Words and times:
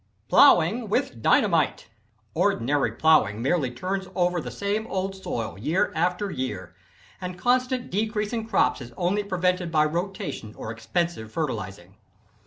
Plowing 0.29 0.89
With 0.89 1.21
Dynamite. 1.21 1.87
Ordinarily 2.35 2.89
plowing 2.89 3.39
merely 3.43 3.69
turns 3.69 4.07
over 4.15 4.41
the 4.41 4.49
same 4.49 4.87
old 4.87 5.15
soil 5.15 5.59
year 5.59 5.93
after 5.95 6.31
year, 6.31 6.73
and 7.21 7.37
constant 7.37 7.91
decrease 7.91 8.33
in 8.33 8.47
crops 8.47 8.81
is 8.81 8.91
only 8.97 9.23
prevented 9.23 9.71
by 9.71 9.85
rotation 9.85 10.55
or 10.57 10.71
expensive 10.71 11.31
fertilizing. 11.31 11.97